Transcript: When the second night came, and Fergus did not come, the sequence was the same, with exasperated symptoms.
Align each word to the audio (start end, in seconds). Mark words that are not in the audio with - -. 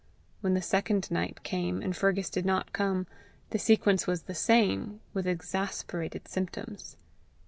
When 0.39 0.55
the 0.55 0.63
second 0.63 1.11
night 1.11 1.43
came, 1.43 1.79
and 1.83 1.95
Fergus 1.95 2.31
did 2.31 2.43
not 2.43 2.73
come, 2.73 3.05
the 3.51 3.59
sequence 3.59 4.07
was 4.07 4.23
the 4.23 4.33
same, 4.33 4.99
with 5.13 5.27
exasperated 5.27 6.27
symptoms. 6.27 6.97